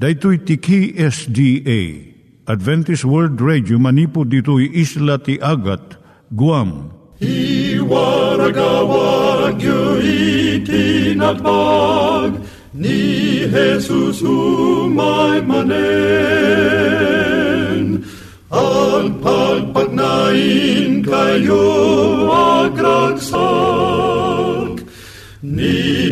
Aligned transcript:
Daitui 0.00 0.38
tiki 0.40 0.96
SDA 0.96 1.80
Adventist 2.48 3.04
World 3.04 3.36
Radio 3.36 3.76
manipud 3.76 4.32
ditui 4.32 4.72
isla 4.72 5.20
ti 5.20 5.36
Agat 5.36 6.00
Guam. 6.32 6.88
I 7.20 7.76
waragawag 7.84 9.60
itinatpag 10.00 11.44
ni 12.72 13.44
Jesus 13.44 14.24
umay 14.24 15.44
manen. 15.44 15.68
Ang 18.48 19.20
pagpagnain 19.20 21.04
kayo 21.04 21.68
agkansak 22.64 23.20
ni 25.44 25.79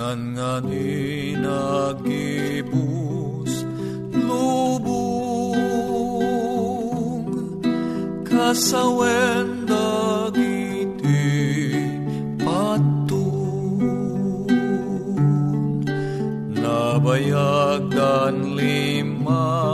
nga 0.00 0.64
ni 0.64 1.36
nagibus 1.36 2.72
lubong 4.16 5.60
kasawen 8.24 9.68
dagiti 9.68 11.36
patun. 12.40 13.84
Nabayag 16.56 17.92
dan 17.92 18.56
lima 18.56 19.69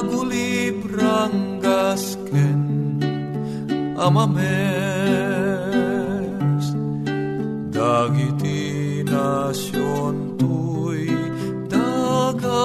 dagulib 0.00 0.80
gasken 1.60 2.62
amames 4.00 4.40
dagiti 7.68 9.04
nasyon 9.04 10.16
tuy 10.40 11.04
daga 11.68 12.64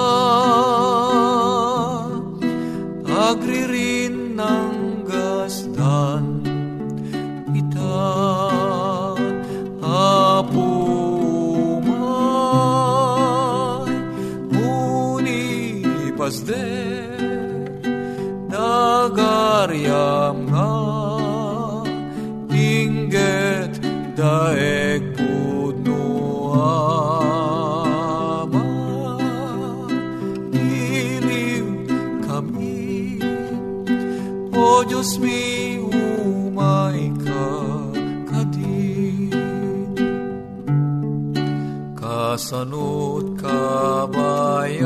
kasanot 42.36 43.40
kabayan 43.40 44.84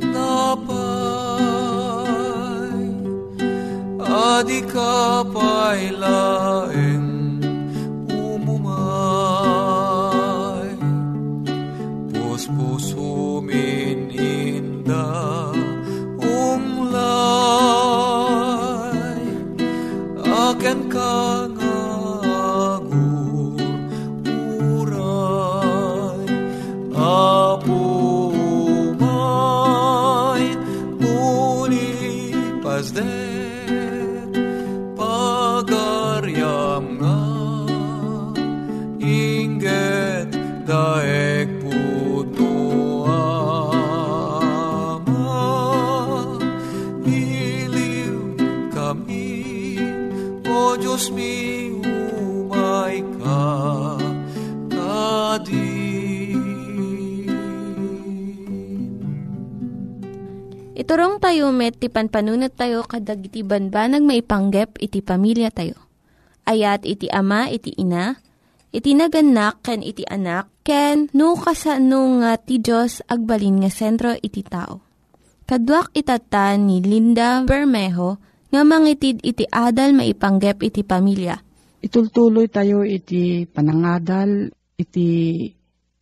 napay 0.00 0.88
adi 4.00 4.64
ka 4.72 5.20
pailaeng 5.28 6.83
o 50.54 50.78
Diyos 50.78 51.10
mi 51.10 51.74
umay 51.82 53.02
ka 53.18 53.42
kadin 54.70 55.74
Iturong 60.74 61.22
tayo 61.22 61.54
met, 61.54 61.78
ti 61.78 61.86
panpanunat 61.86 62.58
tayo 62.58 62.82
kadag 62.82 63.22
iti 63.22 63.46
banbanag 63.46 64.02
maipanggep 64.02 64.74
iti 64.82 65.06
pamilya 65.06 65.54
tayo. 65.54 65.78
Ayat 66.44 66.82
iti 66.82 67.06
ama, 67.08 67.46
iti 67.46 67.72
ina, 67.78 68.18
iti 68.74 68.92
naganak, 68.92 69.62
ken 69.62 69.86
iti 69.86 70.02
anak, 70.02 70.50
ken 70.66 71.08
no, 71.14 71.38
kasano 71.38 72.18
nga 72.20 72.36
ti 72.42 72.58
Diyos 72.58 73.06
agbalin 73.06 73.62
nga 73.62 73.70
sentro 73.70 74.18
iti 74.18 74.42
tao. 74.42 74.82
Kaduak 75.46 75.94
itatan 75.94 76.66
ni 76.66 76.82
Linda 76.82 77.46
Bermejo 77.46 78.18
nga 78.54 78.62
mangitid 78.62 79.18
iti 79.26 79.50
adal 79.50 79.98
maipanggep 79.98 80.62
iti 80.62 80.86
pamilya. 80.86 81.34
Itultuloy 81.82 82.46
tayo 82.46 82.86
iti 82.86 83.50
panangadal, 83.50 84.54
iti 84.78 85.06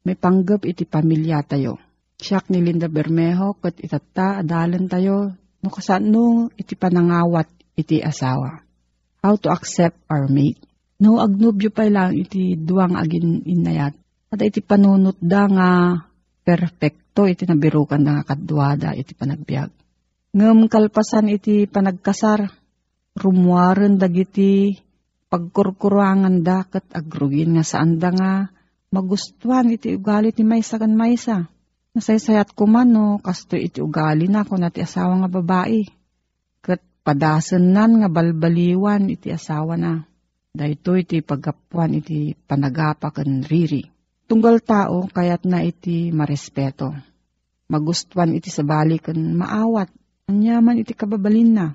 may 0.05 0.17
panggap 0.21 0.69
iti 0.69 0.85
pamilya 0.85 1.41
tayo. 1.49 1.81
Siyak 2.21 2.53
ni 2.53 2.61
Linda 2.61 2.93
Bermejo, 2.93 3.57
kat 3.57 3.81
itata, 3.81 4.45
adalan 4.45 4.85
tayo, 4.85 5.33
no 5.33 5.69
kasano 5.73 6.53
iti 6.53 6.77
panangawat 6.77 7.49
iti 7.73 8.05
asawa. 8.05 8.61
How 9.25 9.41
to 9.41 9.49
accept 9.49 9.97
our 10.13 10.29
mate. 10.29 10.61
No, 11.01 11.25
agnubyo 11.25 11.73
pa 11.73 11.89
lang 11.89 12.15
iti 12.15 12.55
duwang 12.55 13.01
agin 13.01 13.43
inayat. 13.49 13.97
At 14.29 14.45
iti 14.45 14.61
panunot 14.61 15.17
da 15.19 15.49
nga 15.49 15.71
perfecto 16.45 17.25
iti 17.25 17.49
nabirukan 17.49 18.03
da 18.05 18.21
nga 18.21 18.37
kadwada 18.37 18.93
iti 18.93 19.17
panagbiag. 19.17 19.82
Ngem 20.33 20.65
kalpasan 20.73 21.29
iti 21.29 21.69
panagkasar, 21.69 22.49
rumuaren 23.21 24.01
dagiti 24.01 24.81
pagkurkurangan 25.29 26.41
da 26.41 26.65
kat 26.65 26.89
agrugin 26.89 27.53
nga 27.53 27.65
saan 27.69 28.01
da 28.01 28.09
nga 28.09 28.33
magustuhan 28.89 29.69
iti 29.77 29.93
ugali 29.93 30.33
ti 30.33 30.41
maysa 30.41 30.81
kan 30.81 30.97
maysa. 30.97 31.53
Nasaysayat 31.93 32.57
ko 32.57 32.65
man 32.65 32.97
no, 32.97 33.21
kasto 33.21 33.61
iti 33.61 33.85
ugali 33.85 34.25
na 34.25 34.49
ko 34.49 34.57
na 34.57 34.73
ti 34.73 34.81
asawa 34.81 35.21
nga 35.21 35.29
babae. 35.29 35.85
Kat 36.65 36.81
padasan 37.05 37.69
nan 37.77 38.01
nga 38.01 38.09
balbaliwan 38.09 39.13
iti 39.13 39.29
asawa 39.29 39.77
na. 39.77 40.01
Dahito 40.49 40.97
iti 40.97 41.21
paggapuan 41.21 42.01
iti 42.01 42.33
panagapa 42.33 43.13
kan 43.13 43.45
riri. 43.45 43.85
Tunggal 44.25 44.65
tao 44.65 45.05
kayat 45.13 45.45
na 45.45 45.61
iti 45.61 46.09
marespeto. 46.09 46.97
Magustuhan 47.69 48.33
iti 48.33 48.49
sabali 48.49 48.97
kan 48.97 49.21
maawat. 49.21 49.93
Anyaman 50.31 50.79
iti 50.79 50.95
kababalin 50.95 51.51
na. 51.57 51.67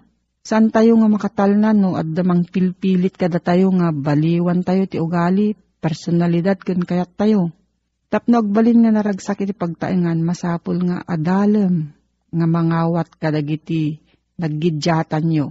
Saan 0.47 0.71
tayo 0.71 0.95
nga 0.95 1.11
makatalnan 1.11 1.75
no 1.75 1.99
at 1.99 2.07
damang 2.07 2.47
pilpilit 2.47 3.19
kada 3.19 3.43
tayo 3.43 3.67
nga 3.75 3.91
baliwan 3.91 4.63
tayo 4.63 4.87
ti 4.87 4.95
ugali, 4.95 5.59
personalidad 5.83 6.55
kan 6.55 6.79
kayat 6.79 7.11
tayo. 7.19 7.51
Tapno 8.07 8.39
agbalin 8.39 8.87
nga 8.87 8.95
naragsak 8.95 9.43
iti 9.43 9.51
pagtaingan, 9.51 10.23
masapul 10.23 10.79
nga 10.87 11.03
adalem, 11.03 11.91
nga 12.31 12.45
mangawat 12.47 13.11
kadagiti 13.19 13.99
naggidyatan 14.39 15.25
nyo. 15.27 15.47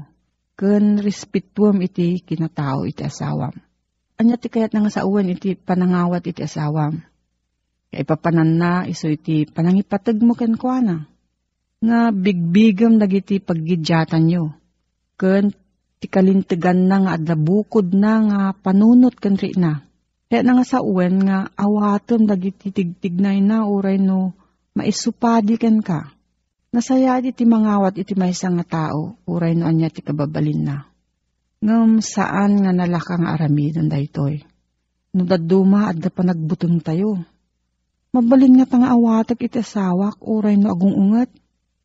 Ken 0.57 0.97
respetuam 0.97 1.85
iti 1.85 2.25
kinatao 2.25 2.89
iti 2.89 3.05
asawam. 3.05 3.53
Anya 4.17 4.41
ti 4.41 4.49
kayat 4.49 4.73
nga 4.73 4.89
sa 4.89 5.05
iti 5.05 5.53
panangawat 5.53 6.25
iti 6.25 6.41
asawam. 6.41 7.05
Kaya 7.93 8.01
ipapanan 8.01 8.57
na 8.57 8.89
iso 8.89 9.13
iti 9.13 9.45
panangipatag 9.45 10.17
mo 10.25 10.33
ken 10.33 10.57
kuana. 10.57 11.05
Nga 11.85 12.01
bigbigam 12.09 12.97
dagiti 12.97 13.37
paggidyatan 13.37 14.25
nyo. 14.25 14.57
Ken 15.21 15.53
ti 16.01 16.07
kalintigan 16.09 16.89
na 16.89 16.97
nga 17.05 17.11
adda 17.21 17.37
bukod 17.37 17.93
na 17.93 18.13
nga 18.25 18.41
panunot 18.57 19.17
ken 19.21 19.37
ri 19.37 19.53
na. 19.61 19.85
Kaya 20.27 20.43
na 20.43 20.57
nga 20.57 20.65
sa 20.65 20.79
uwen 20.81 21.23
nga 21.29 21.53
awatom 21.55 22.25
dagiti 22.25 22.73
tigtignay 22.73 23.45
na 23.45 23.69
uray 23.69 24.01
no 24.01 24.33
maisupadi 24.73 25.61
ken 25.61 25.85
ka. 25.85 26.17
Nasaya 26.73 27.21
di 27.25 27.33
ti 27.33 27.45
mangawat 27.49 27.97
iti 27.97 28.13
maysa 28.13 28.53
nga 28.53 28.65
tao 28.65 29.21
uray 29.29 29.57
no 29.57 29.69
anya 29.69 29.93
ti 29.93 30.01
kababalin 30.01 30.61
na. 30.65 30.77
Ngam 31.61 32.05
saan 32.05 32.61
nga 32.61 32.73
nalaka 32.73 33.17
nga 33.17 33.37
aramidon 33.37 33.89
daytoy. 33.89 34.45
No 35.17 35.25
daduma 35.25 35.89
at 35.89 35.97
da 35.97 36.13
panagbutom 36.13 36.81
tayo. 36.85 37.21
Mabalin 38.13 38.61
nga 38.61 38.67
tanga 38.69 38.93
awatak 38.93 39.45
iti 39.45 39.61
asawak 39.61 40.21
uray 40.25 40.57
no 40.57 40.73
agong 40.73 40.97
unget. 40.97 41.33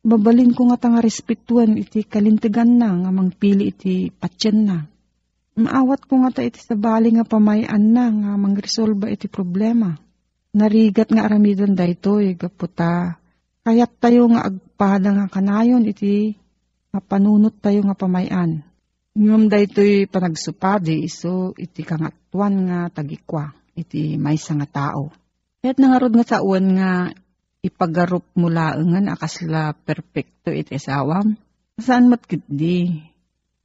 Babalin 0.02 0.50
ko 0.50 0.66
nga 0.66 0.82
tanga 0.82 0.98
respetuan 0.98 1.78
iti 1.78 2.02
kalintigan 2.02 2.74
na 2.74 2.90
nga 2.90 3.10
mangpili 3.14 3.70
iti 3.70 4.10
patyan 4.10 4.58
na. 4.66 4.78
Maawat 5.54 6.10
ko 6.10 6.26
nga 6.26 6.34
ta 6.34 6.42
iti 6.42 6.58
sabali 6.58 7.14
nga 7.14 7.22
pamayan 7.22 7.94
na 7.94 8.10
nga 8.10 8.30
mangresolba 8.34 9.06
iti 9.06 9.30
problema. 9.30 9.94
Narigat 10.58 11.14
nga 11.14 11.22
aramidon 11.22 11.78
daytoy 11.78 12.34
gaputa. 12.34 13.14
Kayat 13.62 13.94
tayo 14.02 14.26
nga 14.34 14.50
agpada 14.50 15.14
nga 15.14 15.26
kanayon 15.30 15.86
iti 15.86 16.34
nga 16.90 16.98
panunot 16.98 17.54
tayo 17.62 17.86
nga 17.86 17.94
pamayan. 17.94 18.58
Ngum 19.14 19.46
daytoy 19.46 20.10
panagsupadi 20.10 21.06
iso 21.06 21.54
iti 21.54 21.86
kangatuan 21.86 22.66
nga 22.66 22.78
tagikwa 22.90 23.54
iti 23.78 24.18
maysa 24.18 24.58
nga 24.58 24.66
tao. 24.66 25.14
Kaya't 25.62 25.78
nangarod 25.78 26.10
nga 26.18 26.26
sa 26.26 26.42
uwan 26.42 26.66
nga 26.74 26.90
ipagarup 27.62 28.26
mula 28.34 28.74
nga 28.74 29.14
akasla 29.14 29.72
perfecto 29.78 30.50
iti 30.50 30.74
asawam. 30.74 31.38
Saan 31.78 32.10
matkit 32.10 32.42
di? 32.50 32.90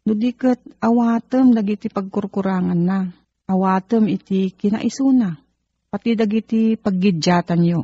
No 0.08 0.16
di 0.16 0.32
kat 0.32 0.62
awatem 0.80 1.52
dagiti 1.52 1.92
pagkurkurangan 1.92 2.78
na. 2.80 3.10
Awatem 3.50 4.08
iti 4.08 4.54
kinaisuna. 4.54 5.36
Pati 5.90 6.16
dagiti 6.16 6.78
paggidyatan 6.78 7.62
yo. 7.66 7.82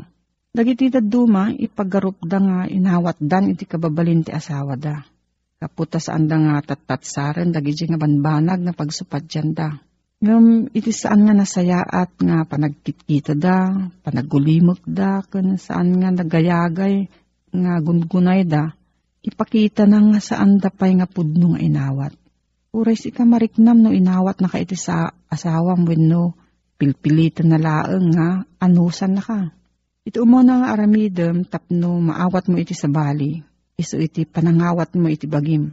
Dagiti 0.53 0.93
daduma 0.93 1.49
ipagarup 1.49 2.21
da 2.21 2.37
nga 2.37 2.59
inawat 2.69 3.17
dan 3.17 3.57
iti 3.57 3.65
kababalin 3.65 4.21
ti 4.21 4.31
asawa 4.31 4.77
da. 4.77 5.01
Kaputa 5.57 5.97
saan 5.97 6.29
da 6.29 6.37
nga 6.37 6.61
tatatsaran 6.61 7.49
dagiti 7.49 7.89
nga 7.89 7.97
banbanag 7.97 8.61
na 8.61 8.71
pagsupadyan 8.71 9.57
da. 9.57 9.81
Ngam 10.23 10.71
iti 10.71 10.95
saan 10.95 11.27
nga 11.27 11.35
nasayaat 11.35 12.15
nga 12.23 12.47
panagkitkita 12.47 13.35
da, 13.35 13.75
panagulimok 14.07 14.79
da, 14.87 15.19
kun 15.19 15.59
saan 15.59 15.99
nga 15.99 16.15
nagayagay 16.15 17.11
nga 17.51 17.73
gungunay 17.83 18.47
da, 18.47 18.71
ipakita 19.19 19.83
na 19.83 19.99
nga 19.99 20.23
saan 20.23 20.63
da 20.63 20.71
pay 20.71 20.95
nga 20.95 21.11
pudno 21.11 21.51
nga 21.51 21.59
inawat. 21.59 22.15
Uray 22.71 22.95
si 22.95 23.11
ka 23.11 23.27
mariknam 23.27 23.83
no 23.83 23.91
inawat 23.91 24.39
na 24.39 24.47
ka 24.47 24.63
iti 24.63 24.79
sa 24.79 25.11
asawam 25.27 25.83
wenno 25.83 26.39
pilpilitan 26.79 27.51
na 27.51 27.59
laeng 27.59 28.15
nga 28.15 28.47
anusan 28.63 29.19
na 29.19 29.23
ka. 29.27 29.51
Ito 30.07 30.23
mo 30.23 30.39
na 30.39 30.63
nga 30.63 30.67
aramidem 30.71 31.43
tapno 31.43 31.99
maawat 31.99 32.47
mo 32.47 32.55
iti 32.55 32.71
sa 32.71 32.87
bali, 32.87 33.43
iso 33.75 33.99
iti 33.99 34.23
panangawat 34.23 34.95
mo 34.95 35.11
iti 35.11 35.27
bagim. 35.27 35.67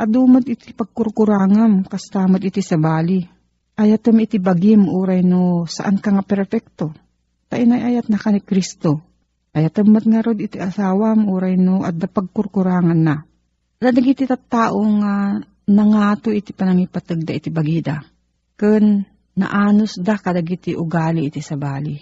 Adumat 0.00 0.48
iti 0.48 0.72
pagkurkurangam, 0.72 1.84
kastamat 1.84 2.40
iti 2.40 2.64
sa 2.64 2.80
bali. 2.80 3.41
Ayatem 3.82 4.22
iti 4.22 4.38
bagim 4.38 4.86
uray 4.86 5.26
no 5.26 5.66
saan 5.66 5.98
ka 5.98 6.14
nga 6.14 6.22
perfecto. 6.22 6.94
Tainay 7.50 7.82
ayat 7.82 8.06
na 8.06 8.14
ka 8.14 8.30
ni 8.30 8.38
Kristo. 8.38 9.02
Ayatem 9.50 9.90
mat 9.90 10.06
nga 10.06 10.22
rod 10.22 10.38
iti 10.38 10.62
asawam 10.62 11.26
uray 11.26 11.58
no 11.58 11.82
adda 11.82 12.06
pagkurkurangan 12.06 13.00
na. 13.02 13.26
Radag 13.82 14.06
iti 14.06 14.22
tattao 14.30 14.78
nga 15.02 15.34
nangato 15.66 16.30
iti 16.30 16.54
panangipatag 16.54 17.26
da 17.26 17.34
iti 17.34 17.50
bagida. 17.50 18.06
Ken 18.54 19.02
naanos 19.34 19.98
da 19.98 20.14
kadag 20.14 20.46
iti 20.46 20.78
ugali 20.78 21.26
iti 21.26 21.42
sabali. 21.42 21.98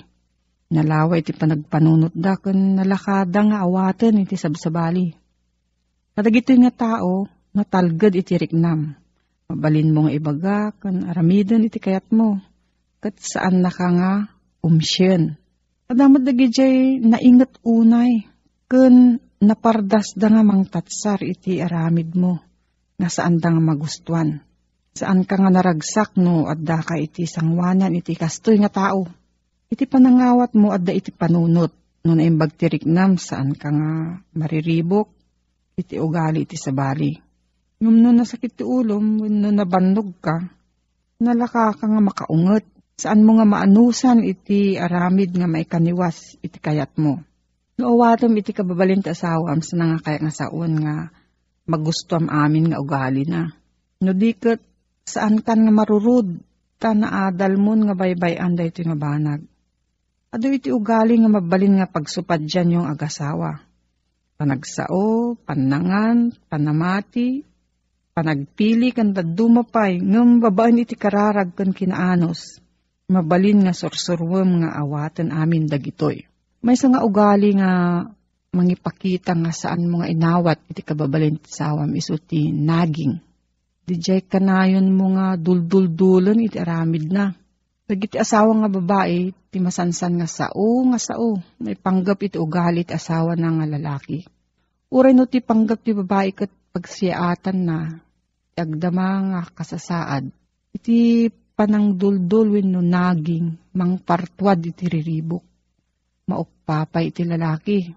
Nalawa 0.77 1.17
iti 1.17 1.33
panagpanunot 1.33 2.13
da 2.13 2.37
ken 2.37 2.77
nalakada 2.77 3.41
nga 3.41 3.65
awaten 3.65 4.21
iti 4.21 4.37
sabsabali. 4.37 5.17
Kadag 6.13 6.37
nga 6.45 6.73
tao 6.77 7.25
natalgad 7.57 8.13
iti 8.13 8.37
riknam 8.37 9.01
Mabalin 9.51 9.91
mo 9.91 10.07
nga 10.07 10.15
ibaga, 10.15 10.57
kan 10.79 11.11
aramidon 11.11 11.67
iti 11.67 11.83
kayat 11.83 12.15
mo. 12.15 12.39
Kat 13.03 13.19
saan 13.19 13.67
na 13.67 13.75
ka 13.75 13.91
nga 13.91 14.31
umsyen. 14.63 15.35
Adamat 15.91 16.23
dagi 16.23 16.47
jay 16.55 17.03
naingat 17.03 17.59
unay. 17.67 18.31
Kan 18.71 19.19
napardas 19.43 20.15
da 20.15 20.31
nga 20.31 20.47
mang 20.47 20.71
tatsar 20.71 21.27
iti 21.27 21.59
aramid 21.59 22.15
mo. 22.15 22.39
Nga 23.03 23.11
saan 23.11 23.43
da 23.43 23.51
nga 23.51 23.59
magustuhan. 23.59 24.39
Saan 24.95 25.27
ka 25.27 25.35
nga 25.35 25.51
naragsak 25.51 26.15
no 26.15 26.47
adda 26.47 26.87
ka 26.87 26.95
iti 26.95 27.27
sangwanan 27.27 27.99
iti 27.99 28.15
kastoy 28.15 28.55
nga 28.63 28.71
tao. 28.71 29.11
Iti 29.67 29.83
panangawat 29.83 30.55
mo 30.55 30.71
adda 30.71 30.95
iti 30.95 31.11
panunot. 31.11 31.75
No 32.07 32.15
naimbag 32.15 32.55
tiriknam 32.55 33.19
saan 33.19 33.59
ka 33.59 33.67
nga 33.75 34.15
mariribok. 34.31 35.11
Iti 35.75 35.99
ugali 35.99 36.47
iti 36.47 36.55
sabali 36.55 37.30
Ngum 37.81 37.97
no 38.01 38.13
nasakit 38.13 38.61
ti 38.61 38.65
ulom, 38.65 39.25
no 39.25 39.49
nabandog 39.49 40.13
ka, 40.21 40.37
nalaka 41.21 41.73
ka 41.75 41.85
nga 41.89 42.01
makaunget, 42.05 42.69
Saan 43.01 43.25
mo 43.25 43.41
nga 43.41 43.49
maanusan 43.49 44.21
iti 44.21 44.77
aramid 44.77 45.33
nga 45.33 45.49
may 45.49 45.65
kaniwas 45.65 46.37
iti 46.45 46.61
kayat 46.61 47.01
mo. 47.01 47.25
No 47.81 47.97
awatom 47.97 48.37
iti 48.37 48.53
kababalin 48.53 49.01
ta 49.01 49.17
asawam 49.17 49.65
sa 49.65 49.81
nga 49.81 49.97
kaya 50.05 50.21
nga 50.21 50.29
saon 50.29 50.85
nga 50.85 51.09
magusto 51.65 52.21
am 52.21 52.29
amin 52.29 52.69
nga 52.69 52.77
ugali 52.77 53.25
na. 53.25 53.57
No 54.05 54.13
diket 54.13 54.61
saan 55.09 55.41
kan 55.41 55.65
nga 55.65 55.73
marurud 55.73 56.45
ta 56.77 56.93
naadal 56.93 57.57
mon 57.57 57.89
nga 57.89 57.97
baybayan 57.97 58.53
da 58.53 58.69
iti 58.69 58.85
nga 58.85 59.01
banag. 59.01 59.49
Ado 60.29 60.53
iti 60.53 60.69
ugali 60.69 61.25
nga 61.25 61.33
mabalin 61.41 61.81
nga 61.81 61.89
pagsupad 61.89 62.45
dyan 62.45 62.85
yung 62.85 62.89
agasawa. 62.93 63.65
Panagsao, 64.37 65.41
panangan, 65.41 66.37
panamati, 66.53 67.49
panagpili 68.21 68.93
kan 68.93 69.17
dumapay, 69.17 69.97
ngam 69.97 70.45
babaan 70.45 70.85
iti 70.85 70.93
kararag 70.93 71.57
kan 71.57 71.73
kinaanos. 71.73 72.61
Mabalin 73.09 73.65
nga 73.65 73.73
sorsorwem 73.73 74.61
nga 74.61 74.77
awatan 74.77 75.33
amin 75.33 75.65
dagitoy. 75.65 76.29
May 76.61 76.77
sa 76.77 76.93
nga 76.93 77.01
ugali 77.01 77.57
nga 77.57 78.05
mangipakita 78.53 79.33
nga 79.33 79.57
saan 79.57 79.89
mo 79.89 80.05
nga 80.05 80.13
inawat 80.13 80.69
iti 80.69 80.85
kababalin 80.85 81.41
ti 81.41 81.49
sawam 81.49 81.89
iso 81.97 82.21
ti 82.21 82.53
naging. 82.53 83.17
Dijay 83.89 84.29
kanayon 84.29 84.93
mo 84.93 85.17
nga 85.17 85.41
dulduldulan 85.41 86.45
iti 86.45 86.61
aramid 86.61 87.09
na. 87.09 87.33
Dagiti 87.89 88.21
asawa 88.21 88.53
nga 88.63 88.71
babae, 88.71 89.35
ti 89.51 89.59
masansan 89.59 90.21
nga 90.21 90.29
sao 90.31 90.87
nga 90.93 91.01
sao, 91.01 91.41
may 91.59 91.75
panggap 91.75 92.23
iti 92.23 92.39
ugali 92.39 92.87
ti 92.87 92.95
asawa 92.95 93.35
na 93.35 93.51
nga 93.51 93.67
lalaki. 93.67 94.23
Uray 94.95 95.17
no 95.17 95.27
ti 95.27 95.43
panggap 95.43 95.83
ti 95.83 95.91
babae 95.91 96.31
kat 96.31 96.53
pagsiyaatan 96.71 97.59
na, 97.67 97.99
agdama 98.63 99.09
nga 99.33 99.41
kasasaad, 99.49 100.29
iti 100.77 101.29
panang 101.57 101.97
duldul 101.97 102.57
wenno 102.61 102.81
naging, 102.85 103.75
mang 103.77 104.01
partwad 104.01 104.61
iti 104.65 104.85
riribok 104.89 105.45
maupapay 106.31 107.11
iti 107.11 107.27
lalaki. 107.27 107.91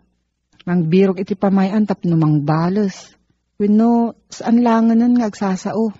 Mang 0.66 0.90
birok 0.90 1.22
iti 1.22 1.38
pamayan 1.38 1.86
tapno 1.86 2.18
mang 2.18 2.42
balas. 2.42 3.14
Wino, 3.62 4.18
saan 4.34 4.66
langanan 4.66 5.14
nga 5.14 5.30
agsasao? 5.30 5.94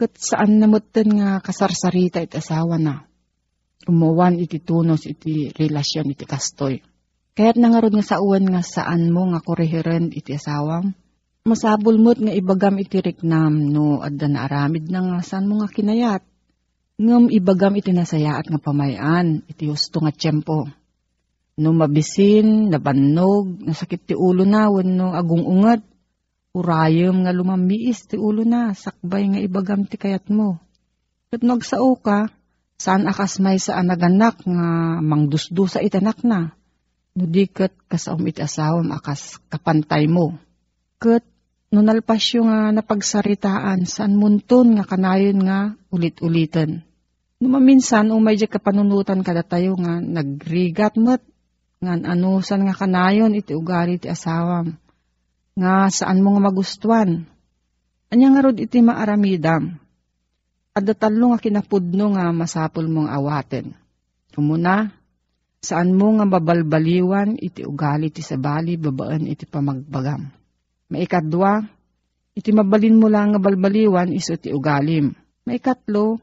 Kat 0.00 0.16
saan 0.16 0.56
namutan 0.56 1.12
nga 1.12 1.30
kasarsarita 1.44 2.24
iti 2.24 2.40
asawa 2.40 2.80
na? 2.80 3.04
Umuwan 3.84 4.40
iti 4.40 4.62
tunos 4.64 5.04
iti 5.04 5.52
relasyon 5.52 6.16
iti 6.16 6.24
kastoy. 6.24 6.80
Kaya't 7.36 7.60
nangarod 7.60 7.92
nga 7.92 8.06
sauan 8.16 8.48
nga 8.48 8.62
saan 8.64 9.12
mo 9.12 9.28
nga 9.28 9.44
korehiren 9.44 10.08
iti 10.14 10.32
asawam. 10.38 10.96
Masabol 11.48 11.96
mo't 11.96 12.20
nga 12.20 12.36
ibagam 12.36 12.76
iti 12.76 13.00
riknam 13.00 13.72
no 13.72 14.04
adda 14.04 14.28
na 14.28 14.44
aramid 14.44 14.92
na 14.92 15.00
nga 15.00 15.18
saan 15.24 15.48
mo 15.48 15.60
nga 15.60 15.72
kinayat. 15.72 16.22
Ngam 17.00 17.32
ibagam 17.32 17.74
iti 17.80 17.96
nasayaat 17.96 18.52
nga 18.52 18.60
pamayan 18.60 19.40
iti 19.48 19.64
husto 19.64 20.04
nga 20.04 20.12
tiyempo 20.12 20.68
no 21.60 21.76
mabisin, 21.76 22.72
nabannog, 22.72 23.60
nasakit 23.60 24.08
ti 24.08 24.14
ulo 24.16 24.48
na, 24.48 24.72
wano 24.72 25.12
agong 25.12 25.44
ungat, 25.44 25.84
urayom 26.56 27.28
nga 27.28 27.36
lumamiis 27.36 28.08
ti 28.08 28.16
ulo 28.16 28.48
na, 28.48 28.72
sakbay 28.72 29.28
nga 29.28 29.40
ibagam 29.44 29.84
ti 29.84 30.00
kayat 30.00 30.32
mo. 30.32 30.56
Kat 31.28 31.44
nagsao 31.44 31.92
ka, 32.00 32.32
saan 32.80 33.04
akas 33.04 33.44
may 33.44 33.60
sa 33.60 33.76
anaganak 33.76 34.40
nga 34.40 34.98
mangdusdo 35.04 35.68
sa 35.68 35.84
itanak 35.84 36.24
na, 36.24 36.56
no 37.12 37.28
di 37.28 37.44
kat 37.44 37.76
kasaom 37.92 38.24
iti 38.24 38.40
asawam 38.40 38.88
akas 38.96 39.36
kapantay 39.52 40.08
mo. 40.08 40.40
Kat 41.00 41.24
no 41.72 41.80
nalpas 41.80 42.28
nga 42.36 42.68
napagsaritaan, 42.76 43.88
saan 43.88 44.20
munton 44.20 44.76
nga 44.76 44.84
kanayon 44.84 45.40
nga 45.48 45.72
ulit-ulitan. 45.88 46.84
No 47.40 47.46
maminsan, 47.56 48.12
umay 48.12 48.36
di 48.36 48.44
kapanunutan 48.44 49.24
kada 49.24 49.40
tayo 49.40 49.80
nga 49.80 49.96
nagrigat 49.96 51.00
mo't 51.00 51.24
ngan 51.80 52.04
anusan 52.04 52.68
nga 52.68 52.76
kanayon 52.76 53.32
iti 53.32 53.56
ugali 53.56 53.96
ti 53.96 54.12
asawam. 54.12 54.76
Nga 55.56 55.88
saan 55.88 56.20
mo 56.20 56.36
nga 56.36 56.52
magustuhan. 56.52 57.24
Anya 58.12 58.26
nga 58.36 58.44
rod 58.44 58.60
iti 58.60 58.84
maaramidam. 58.84 59.80
Adda 60.76 60.92
talo 60.92 61.32
nga 61.32 61.40
kinapudno 61.40 62.12
nga 62.12 62.28
masapol 62.36 62.92
mong 62.92 63.08
awaten. 63.08 63.72
Kumuna, 64.36 64.92
saan 65.64 65.96
mo 65.96 66.12
nga 66.20 66.28
babalbaliwan 66.28 67.40
iti 67.40 67.64
ugali 67.64 68.12
ti 68.12 68.20
sabali 68.20 68.76
babaan 68.76 69.24
iti 69.24 69.48
pamagbagam. 69.48 70.39
Maikadwa, 70.90 71.62
iti 72.34 72.50
mabalin 72.50 72.98
mo 72.98 73.06
lang 73.06 73.30
nga 73.32 73.40
balbaliwan 73.40 74.10
iso 74.10 74.34
ti 74.34 74.50
ugalim. 74.50 75.14
Maikatlo, 75.46 76.18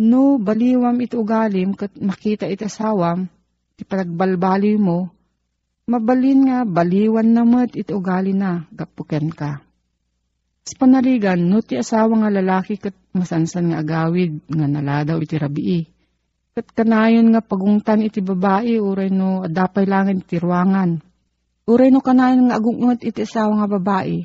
no 0.00 0.40
baliwam 0.40 0.96
iti 1.04 1.20
ugalim 1.20 1.76
kat 1.76 2.00
makita 2.00 2.48
iti 2.48 2.64
asawam, 2.64 3.28
ti 3.76 3.84
panagbalbali 3.84 4.80
mo, 4.80 5.12
mabalin 5.84 6.48
nga 6.48 6.58
baliwan 6.64 7.28
na 7.28 7.44
mo't 7.44 7.76
iti 7.76 7.92
ugali 7.92 8.32
na, 8.32 8.64
gapuken 8.72 9.28
ka. 9.30 9.60
Sa 10.66 10.74
panaligan, 10.82 11.46
no 11.46 11.62
ti 11.62 11.78
asawa 11.78 12.26
nga 12.26 12.30
lalaki 12.42 12.74
kat 12.80 12.96
masansan 13.14 13.70
nga 13.70 13.86
agawid, 13.86 14.42
nga 14.50 14.66
naladaw 14.66 15.22
iti 15.22 15.38
rabii. 15.38 15.82
Kat 16.56 16.72
kanayon 16.74 17.30
nga 17.30 17.44
pagungtan 17.44 18.02
iti 18.02 18.18
babae, 18.18 18.80
uray 18.82 19.12
no 19.12 19.46
adapay 19.46 19.86
langin 19.86 20.24
iti 20.24 20.42
ruangan. 20.42 21.05
Uray 21.66 21.90
no 21.90 21.98
kanayon 21.98 22.46
nga 22.46 22.62
agungot 22.62 23.02
iti 23.02 23.26
asawa 23.26 23.58
nga 23.58 23.68
babae. 23.74 24.22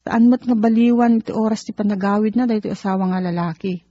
Saan 0.00 0.32
mo't 0.32 0.40
nga 0.40 0.56
baliwan 0.56 1.20
iti 1.20 1.28
oras 1.28 1.68
ti 1.68 1.76
panagawid 1.76 2.40
na, 2.40 2.48
dahil 2.48 2.64
iti 2.64 2.72
asawa 2.72 3.12
nga 3.12 3.20
lalaki. 3.20 3.84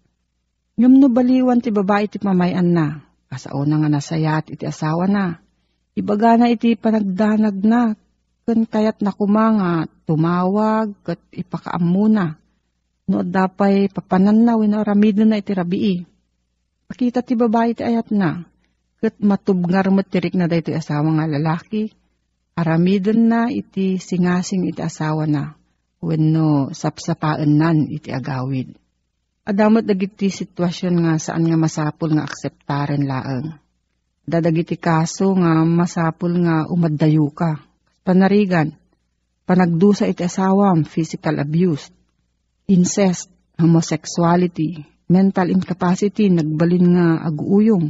Ngam 0.74 0.98
no 0.98 1.08
baliwan 1.14 1.62
ti 1.62 1.70
babae 1.70 2.10
ti 2.10 2.18
mamayan 2.18 2.74
na, 2.74 3.06
Kasao 3.30 3.62
na 3.62 3.78
nga 3.78 3.90
nasayat 3.94 4.50
iti 4.50 4.66
asawa 4.66 5.06
na. 5.06 5.38
Ibaga 5.94 6.42
na 6.42 6.50
iti 6.50 6.74
panagdanag 6.74 7.62
na. 7.62 7.94
Kun 8.50 8.66
kayat 8.66 9.06
na 9.06 9.14
kumanga, 9.14 9.86
tumawag, 10.10 10.98
kat 11.06 11.22
ipakaam 11.30 11.86
muna. 11.86 12.42
No 13.06 13.22
dapay 13.22 13.86
papanan 13.94 14.42
na, 14.42 14.58
winaramid 14.58 15.22
na 15.30 15.38
iti 15.38 15.54
rabii. 15.54 16.10
Pakita 16.90 17.22
ti 17.22 17.38
babae 17.38 17.78
ti 17.78 17.86
ayat 17.86 18.10
na. 18.10 18.50
Kat 18.98 19.22
matubngar 19.22 19.94
mo 19.94 20.02
tirik 20.02 20.34
na 20.34 20.50
dahito 20.50 20.74
asawa 20.74 21.14
nga 21.22 21.30
lalaki. 21.30 21.94
Aramidon 22.60 23.32
na 23.32 23.42
iti 23.48 23.96
singasing 23.96 24.68
iti 24.68 24.84
asawa 24.84 25.24
na. 25.24 25.56
Wenno 26.04 26.76
sapsapaan 26.76 27.56
nan 27.56 27.88
iti 27.88 28.12
agawid. 28.12 28.76
Adamot 29.48 29.88
dagiti 29.88 30.28
sitwasyon 30.28 30.96
nga 31.08 31.14
saan 31.16 31.48
nga 31.48 31.56
masapul 31.56 32.12
nga 32.20 32.28
akseptaren 32.28 33.08
laeng. 33.08 33.56
Dadagiti 34.28 34.76
kaso 34.76 35.32
nga 35.40 35.64
masapul 35.64 36.36
nga 36.44 36.68
umaddayo 36.68 37.32
ka. 37.32 37.64
Panarigan, 38.04 38.76
panagdusa 39.48 40.12
iti 40.12 40.28
asawam, 40.28 40.84
physical 40.84 41.40
abuse, 41.40 41.88
incest, 42.68 43.32
homosexuality, 43.56 44.84
mental 45.08 45.50
incapacity, 45.50 46.28
nagbalin 46.28 46.86
nga 46.94 47.08
aguuyong, 47.26 47.90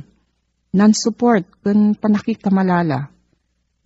non-support, 0.77 1.45
kun 1.65 1.97
panakikamalala. 1.97 3.11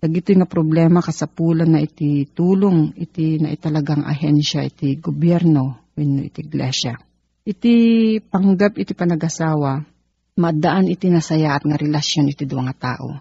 Dagito 0.04 0.36
nga 0.36 0.44
problema 0.44 1.00
kasapulan 1.00 1.72
na 1.72 1.80
iti 1.80 2.28
tulong, 2.28 2.92
iti 3.00 3.40
na 3.40 3.56
italagang 3.56 4.04
ahensya, 4.04 4.68
iti 4.68 5.00
gobyerno, 5.00 5.96
wenno 5.96 6.28
iti 6.28 6.44
iglesia. 6.44 7.00
Iti 7.48 7.76
panggap 8.20 8.76
iti 8.76 8.92
panagasawa, 8.92 9.80
maddaan 10.36 10.92
iti 10.92 11.08
nasayaat 11.08 11.64
nga 11.64 11.80
relasyon 11.80 12.36
iti 12.36 12.44
duwa 12.44 12.68
nga 12.68 12.76
tao. 12.76 13.16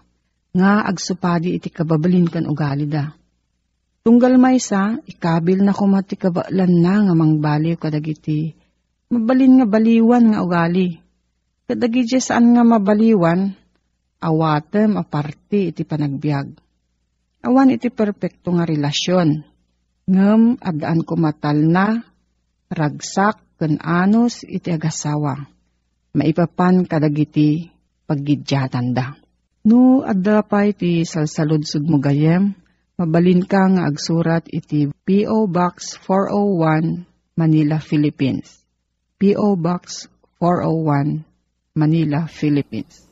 Nga 0.58 0.90
agsupadi 0.90 1.54
iti 1.54 1.70
kababalin 1.70 2.26
kan 2.26 2.50
ugali 2.50 2.90
da. 2.90 3.14
Tunggal 4.02 4.42
maysa, 4.42 4.98
ikabil 5.06 5.62
na 5.62 5.70
kumati 5.70 6.18
kabaalan 6.18 6.82
na 6.82 6.94
nga 7.06 7.14
mangbaliw 7.14 7.78
kadagiti. 7.78 8.58
Mabalin 9.06 9.62
nga 9.62 9.66
baliwan 9.70 10.34
nga 10.34 10.42
ugali. 10.42 10.98
Kadagiti 11.62 12.18
saan 12.18 12.58
nga 12.58 12.66
mabaliwan, 12.66 13.54
awatem 14.18 14.98
aparte 14.98 15.70
iti 15.70 15.86
panagbiag. 15.86 16.61
Awan 17.42 17.74
iti 17.74 17.90
perpekto 17.90 18.54
nga 18.54 18.62
relasyon. 18.62 19.42
Ngem 20.06 20.62
adaan 20.62 21.02
kumatal 21.02 21.58
na, 21.58 22.06
ragsak, 22.70 23.42
ken 23.58 23.78
anos 23.82 24.42
iti 24.42 24.74
agasawa. 24.74 25.38
Maipapan 26.18 26.86
kadagiti 26.86 27.70
paggidyatan 28.06 28.90
da. 28.90 29.14
No, 29.62 30.02
adda 30.02 30.42
pa 30.42 30.66
iti 30.66 31.06
salsaludsud 31.06 31.86
mo 31.86 32.02
gayem, 32.02 32.54
mabalin 32.98 33.46
ka 33.46 33.70
nga 33.70 33.86
agsurat 33.86 34.42
iti 34.50 34.90
P.O. 34.90 35.46
Box 35.46 35.98
401, 36.02 37.06
Manila, 37.38 37.78
Philippines. 37.78 38.66
P.O. 39.22 39.54
Box 39.54 40.10
401, 40.42 41.22
Manila, 41.78 42.26
Philippines. 42.26 43.11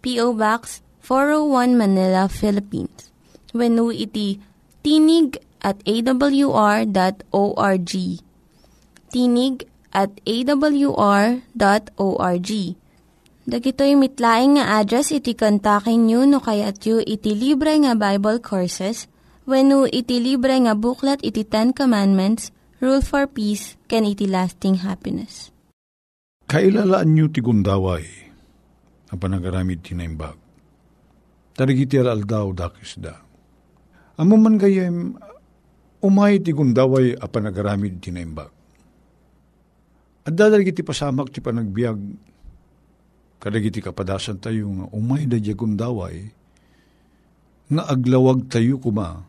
P.O. 0.00 0.34
Box 0.34 0.82
401 1.02 1.78
Manila, 1.78 2.28
Philippines. 2.28 3.10
When 3.56 3.80
iti 3.90 4.40
tinig 4.84 5.40
at 5.64 5.80
awr.org. 5.84 7.92
Tinig 9.08 9.64
at 9.92 10.10
awr.org. 10.28 12.50
Dagitoy 13.48 13.96
mitlaing 13.96 14.60
nga 14.60 14.84
address 14.84 15.08
iti 15.08 15.32
kontakin 15.32 16.04
nyo 16.04 16.28
no 16.28 16.36
kayat 16.36 16.84
yu 16.84 17.00
iti 17.00 17.32
libre 17.32 17.80
nga 17.80 17.96
Bible 17.96 18.44
Courses 18.44 19.08
when 19.48 19.72
iti 19.88 20.20
libre 20.20 20.52
nga 20.52 20.76
buklat 20.76 21.24
iti 21.24 21.48
Ten 21.48 21.72
Commandments, 21.72 22.52
Rule 22.84 23.00
for 23.00 23.24
Peace, 23.24 23.80
can 23.88 24.04
iti 24.04 24.28
lasting 24.28 24.84
happiness. 24.84 25.48
Kailalaan 26.44 27.16
nyo 27.16 27.32
ti 27.32 27.40
gundaway, 27.40 28.27
ang 29.08 29.18
panagaramid 29.18 29.80
tinaimbag. 29.80 30.36
Tarigiti 31.56 31.98
alaldaw 31.98 32.52
dakis 32.54 33.00
da. 33.00 33.18
Amo 34.20 34.36
man 34.36 34.60
gayem, 34.60 35.16
umay 36.04 36.38
ti 36.42 36.52
gundaway 36.52 37.16
a 37.16 37.26
panagaramid 37.26 37.98
tinaimbag. 37.98 38.52
At 40.28 40.36
dadalagi 40.36 40.76
ti 40.76 40.82
pasamak 40.84 41.32
ti 41.32 41.40
panagbiag 41.40 41.98
kadagiti 43.38 43.78
kapadasan 43.80 44.42
tayo 44.42 44.66
nga 44.74 44.86
umay 44.92 45.24
da 45.24 45.38
gundaway, 45.38 46.28
nga 47.70 47.82
aglawag 47.88 48.50
tayo 48.50 48.76
kuma, 48.82 49.24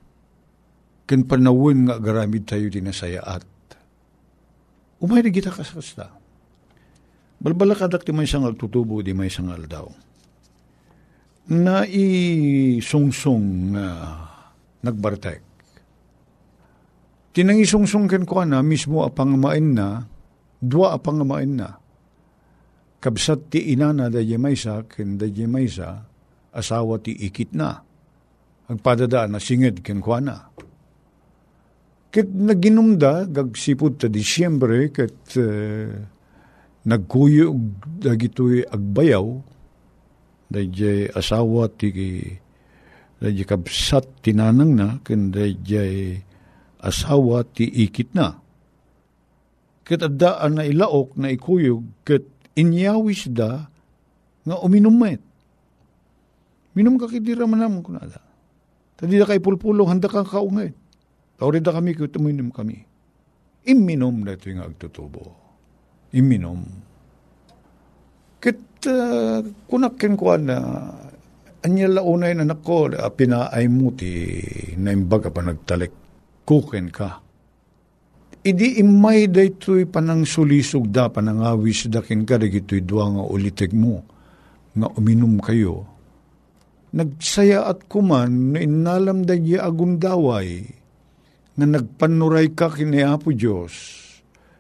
ken 1.06 1.24
panawin 1.24 1.88
nga 1.88 2.02
agaramid 2.02 2.44
tayo 2.50 2.68
dinasayaat. 2.68 3.46
Umay 5.00 5.24
da 5.24 5.32
kita 5.32 5.54
kasasta. 5.54 6.19
Balbala 7.40 7.72
kadak 7.76 8.04
ti 8.04 8.12
may 8.12 8.28
sangal 8.28 8.60
tutubo 8.60 9.00
di 9.00 9.16
may 9.16 9.32
sangal 9.32 9.64
daw. 9.64 9.88
Na 11.56 11.88
isungsong 11.88 13.48
nga 13.74 13.88
uh, 13.88 14.18
nagbartek. 14.84 15.42
Tinangisungsong 17.32 18.12
ken 18.12 18.28
ko 18.28 18.44
na 18.44 18.60
mismo 18.60 19.08
apangamain 19.08 19.72
na, 19.72 20.04
dua 20.60 21.00
apangamain 21.00 21.56
na 21.56 21.80
kabsat 23.00 23.56
ti 23.56 23.72
inana 23.72 24.12
da 24.12 24.20
maysa 24.20 24.84
ken 24.92 25.16
da 25.16 25.26
maysa 25.48 26.04
asawa 26.52 27.00
ti 27.00 27.16
ikit 27.16 27.56
na. 27.56 27.80
Agpadada 28.70 29.26
na 29.26 29.40
singed 29.40 29.82
ken 29.82 30.04
kuana. 30.04 30.52
Ket 32.12 32.28
naginumda 32.30 33.26
gagsipud 33.26 33.98
ta 33.98 34.12
Disyembre 34.12 34.92
ket 34.94 35.18
uh, 35.40 36.19
nagkuyog 36.88 37.60
dagitoy 38.00 38.64
agbayaw 38.64 39.26
dayjay 40.48 41.12
asawa 41.12 41.68
ti 41.74 41.92
dayjay 43.20 43.46
kabsat 43.48 44.24
tinanang 44.24 44.74
na 44.76 44.88
ken 45.04 45.32
dayjay 45.34 46.20
asawa 46.80 47.44
ti 47.44 47.68
ikit 47.68 48.16
na. 48.16 48.40
Ket 49.84 50.06
addaan 50.06 50.62
na 50.62 50.64
ilaok 50.64 51.18
na 51.18 51.34
ikuyog 51.34 52.06
ket 52.06 52.24
inyawis 52.56 53.28
da 53.34 53.68
nga 54.46 54.56
uminom 54.64 54.96
met. 54.96 55.22
Minum 56.78 56.96
ka 56.96 57.10
kitira 57.10 57.50
manamon 57.50 57.82
ko 57.84 57.92
nada. 57.92 58.22
Tadi 59.00 59.16
da 59.16 59.26
kay 59.26 59.40
pulpulo, 59.40 59.88
handa 59.88 60.12
kang 60.12 60.28
kaungay. 60.28 60.76
Tawrid 61.40 61.64
da 61.64 61.72
kami, 61.72 61.96
kung 61.96 62.12
uminom 62.20 62.52
kami. 62.52 62.84
Iminom 63.64 64.28
na 64.28 64.36
ito 64.36 64.52
yung 64.52 64.64
agtutubo. 64.64 65.49
Iminom. 66.16 66.62
Kit 68.40 68.62
uh, 68.90 69.44
kunakin 69.70 70.16
ko 70.16 70.38
na 70.40 70.58
anya 71.62 71.88
launay 72.00 72.34
na 72.34 72.48
nako, 72.48 72.90
pinaay 72.94 73.68
mo 73.68 73.92
ti 73.94 74.40
na 74.80 74.96
imbaga 74.96 75.30
pa 75.30 75.44
nagtalik. 75.44 75.92
Kuken 76.48 76.90
ka 76.90 77.30
Idi 78.40 78.80
imay 78.80 79.28
da 79.28 79.44
ito'y 79.44 79.84
panang 79.84 80.24
sulisog 80.24 80.88
da, 80.88 81.12
panangawis 81.12 81.92
da 81.92 82.00
kin 82.00 82.24
ka, 82.24 82.40
ito'y 82.40 82.88
duwa 82.88 83.12
nga 83.12 83.24
ulitig 83.28 83.76
mo, 83.76 84.00
nga 84.72 84.88
uminom 84.96 85.44
kayo. 85.44 85.84
Nagsaya 86.96 87.68
at 87.68 87.92
kuman, 87.92 88.56
na 88.56 88.64
inalam 88.64 89.28
da 89.28 89.36
agundaway, 89.36 90.72
nga 91.60 91.66
nagpanuray 91.68 92.56
ka 92.56 92.72
kini 92.72 93.04
Apo 93.04 93.36
Diyos, 93.36 94.08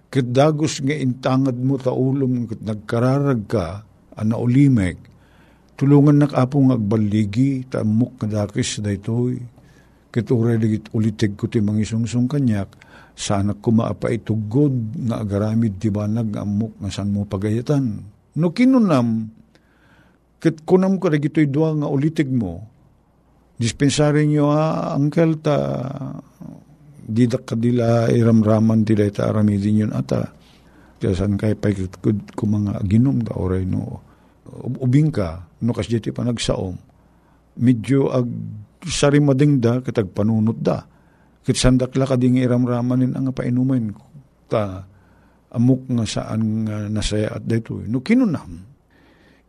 kat 0.09 0.33
dagos 0.33 0.81
nga 0.81 0.97
intangad 0.97 1.57
mo 1.61 1.77
taulong, 1.77 2.49
kat 2.49 2.61
nagkararag 2.65 3.45
ka, 3.45 3.85
ana 4.17 4.35
ulimek, 4.35 4.97
tulungan 5.77 6.25
nak 6.25 6.33
apong 6.33 6.73
agbaligi, 6.73 7.69
tamok 7.69 8.17
nga 8.19 8.43
dakis 8.43 8.81
da 8.81 8.89
ito'y, 8.89 9.37
kat 10.09 10.25
uray 10.33 10.57
ulitig 10.97 11.37
ko 11.37 11.45
ti 11.45 11.61
mangisungsung 11.61 12.25
kanyak, 12.25 12.73
sana 13.13 13.53
kumaapa 13.53 14.09
itugod 14.09 14.73
nga 15.05 15.21
agaramid 15.21 15.77
ti 15.77 15.93
banag 15.93 16.33
amok 16.33 16.81
nga 16.81 16.89
san 16.89 17.13
mo 17.13 17.29
pagayatan. 17.29 18.01
No 18.33 18.49
kinunam, 18.49 19.29
ket 20.41 20.65
kunam 20.65 20.97
ko 20.97 21.13
gito'y 21.13 21.45
dua 21.45 21.77
nga 21.77 21.85
ulitig 21.85 22.33
mo, 22.33 22.65
dispensary 23.61 24.25
nyo 24.25 24.49
ha, 24.49 24.95
angkel 24.97 25.37
ta, 25.37 25.57
didak 27.09 27.49
kadila 27.49 28.07
iramraman 28.13 28.85
ti 28.85 28.93
ta 29.09 29.33
aramidin 29.33 29.89
yun 29.89 29.93
ata. 29.93 30.29
Kaya 30.99 31.15
san 31.15 31.39
kay 31.39 31.55
paikod 31.55 31.95
ko 32.35 32.43
mga 32.43 32.83
ginom 32.85 33.23
da 33.23 33.33
oray 33.39 33.63
no, 33.63 34.03
ubing 34.83 35.09
ka, 35.09 35.47
no 35.63 35.71
kasi 35.71 35.97
ti 35.97 36.11
panagsaom, 36.11 36.75
medyo 37.63 38.11
ag 38.11 38.27
sarimading 38.83 39.63
da, 39.63 39.79
katag 39.79 40.11
panunot 40.11 40.59
da. 40.59 40.83
Kit 41.39 41.55
sandakla 41.55 42.03
ka 42.03 42.15
ding 42.19 42.35
iramramanin 42.35 43.15
ang 43.15 43.31
painumin 43.31 43.95
ta. 44.51 44.83
Amok 45.49 45.89
nga 45.89 46.05
saan 46.05 46.67
nga 46.67 46.85
nasaya 46.91 47.39
at 47.39 47.41
dayto. 47.41 47.81
No 47.89 48.05
kinunam, 48.05 48.59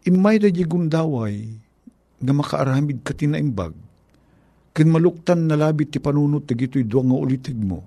imay 0.09 0.41
da 0.41 0.49
di 0.49 0.65
gundaway 0.65 1.45
nga 2.21 2.33
makaaramid 2.33 3.05
ka 3.05 3.13
tinaimbag, 3.13 3.75
kin 4.81 4.89
maluktan 4.89 5.45
na 5.45 5.61
labit 5.61 5.93
ti 5.93 6.01
panunot 6.01 6.49
ti 6.49 6.57
gito'y 6.57 6.89
duwa 6.89 7.13
nga 7.13 7.17
ulitig 7.21 7.61
mo. 7.61 7.85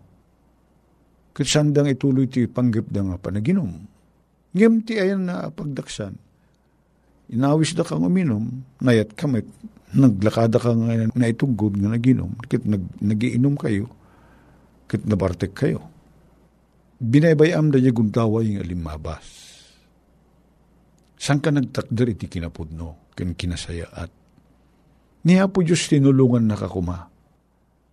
Kat 1.33 1.49
sandang 1.49 1.89
ituloy 1.89 2.29
ti 2.29 2.45
panggip 2.45 2.85
da 2.93 3.01
nga 3.01 3.17
panaginom. 3.17 3.73
Ngem 4.53 4.85
ti 4.85 5.01
ayan 5.01 5.25
na 5.25 5.49
pagdaksan. 5.49 6.13
Inawis 7.33 7.73
da 7.73 7.81
kang 7.81 8.05
uminom, 8.05 8.45
nayat 8.85 9.17
kamit, 9.17 9.49
naglakada 9.97 10.61
ka 10.61 10.69
nga 10.69 11.09
na 11.17 11.25
itugod 11.33 11.81
nga 11.81 11.89
naginom, 11.89 12.37
kit 12.45 12.61
nag, 12.61 12.85
nagiinom 13.01 13.57
kayo, 13.57 13.89
kit 14.85 15.01
nabartek 15.09 15.57
kayo. 15.57 15.81
Binaybayam 17.01 17.73
da 17.73 17.81
niya 17.81 17.89
guntaway 17.89 18.53
nga 18.53 18.61
limabas. 18.61 19.25
San 21.17 21.41
ka 21.41 21.49
nagtakder 21.49 22.13
iti 22.13 22.29
kinapudno, 22.29 23.09
kin 23.17 23.33
kinasayaat. 23.33 24.22
Niya 25.23 25.47
po 25.47 25.63
Diyos 25.63 25.87
tinulungan 25.87 26.51
na 26.51 26.59
kakuma. 26.59 27.07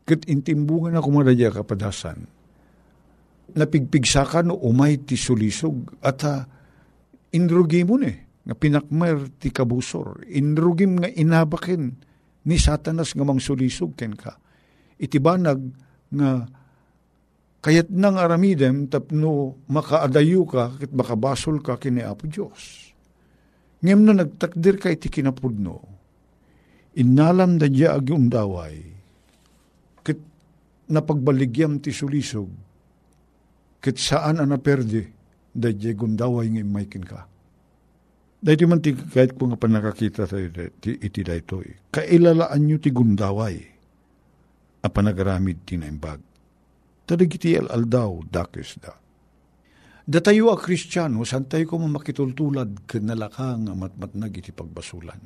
Kit 0.02 0.26
intimbungan 0.26 0.98
na 0.98 1.02
kumadadya 1.02 1.54
kapadasan. 1.54 2.26
Napigpigsakan 3.54 4.50
no 4.50 4.58
umay 4.58 4.98
ti 5.02 5.14
sulisog 5.14 5.94
at 6.02 6.18
ha, 6.26 6.46
indrugi 7.34 7.82
mo 7.86 7.98
ne 7.98 8.42
nga 8.42 8.54
pinakmer 8.54 9.30
ti 9.38 9.54
kabusor, 9.54 10.26
inrugim 10.26 10.98
nga 10.98 11.10
inabakin 11.10 11.82
ni 12.46 12.56
satanas 12.58 13.14
nga 13.14 13.26
mang 13.26 13.38
sulisog 13.38 13.94
ken 13.94 14.14
ka. 14.18 14.38
Itibanag 14.98 15.60
nga 16.10 16.46
kayat 17.62 17.92
nang 17.94 18.18
aramidem 18.18 18.90
tapno 18.90 19.62
makaadayo 19.70 20.42
ka 20.48 20.74
kit 20.80 20.90
makabasol 20.90 21.62
ka 21.62 21.78
kini 21.78 22.02
Apo 22.02 22.26
Diyos. 22.26 22.90
Ngem 23.82 24.00
no 24.02 24.12
nagtakdir 24.14 24.78
ka 24.78 24.90
iti 24.90 25.10
kinapudno, 25.10 25.99
inalam 26.96 27.58
da 27.60 27.66
diya 27.70 27.94
agi 27.98 28.12
undaway, 28.14 28.76
kit 30.02 30.18
napagbaligyam 30.90 31.78
ti 31.78 31.94
sulisog, 31.94 32.50
kit 33.78 33.96
saan 33.98 34.42
ana 34.42 34.58
perde, 34.58 35.10
da 35.50 35.70
diya 35.70 35.94
gundaway 35.94 36.46
ng 36.50 36.62
imaikin 36.62 37.02
ka 37.06 37.30
Dahiti 38.40 38.64
man 38.64 38.80
ti 38.80 38.96
kahit 38.96 39.36
ko 39.36 39.52
nga 39.52 39.60
panakakita 39.60 40.24
tayo 40.24 40.48
ti, 40.80 40.96
iti 40.96 41.20
daytoy. 41.20 41.92
Kailalaan 41.92 42.64
nyo 42.64 42.80
ti 42.80 42.88
gundaway. 42.88 43.60
A 44.80 44.88
panagaramid 44.88 45.68
ti 45.68 45.76
naimbag. 45.76 46.24
Tadag 47.04 47.28
iti 47.28 47.52
aldaw 47.60 48.24
dakis 48.24 48.80
da. 48.80 48.96
Datayo 50.08 50.48
a 50.48 50.56
kristyano, 50.56 51.20
san 51.28 51.44
tayo 51.52 51.68
ko 51.68 51.84
mamakitultulad 51.84 52.88
ken 52.88 53.12
nalaka 53.12 53.60
nga 53.60 53.76
matmatnag 53.76 54.32
iti 54.32 54.56
pagbasulan. 54.56 55.20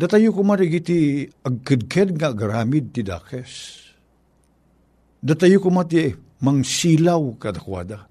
Datayo 0.00 0.32
ko 0.32 0.40
marigiti 0.40 1.28
agkedked 1.28 2.16
nga 2.16 2.32
garamid 2.32 2.88
ti 2.88 3.04
dakes. 3.04 3.84
Datayo 5.20 5.60
ko 5.60 5.68
mati 5.68 6.08
mangsilaw 6.40 7.36
kadakwada. 7.36 8.08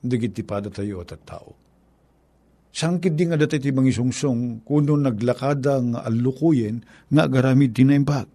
Dagiti 0.00 0.40
pada 0.40 0.72
tayo 0.72 1.04
at 1.04 1.12
tao. 1.28 1.52
Sangkid 2.72 3.12
di 3.12 3.28
nga 3.28 3.36
dati 3.36 3.60
ti 3.60 3.68
mangisungsong 3.68 4.64
kuno 4.64 4.96
naglakada 4.96 5.76
nga 5.76 6.00
alukuyen 6.08 6.80
nga 7.12 7.28
garamid 7.28 7.76
tinaimbag. 7.76 8.28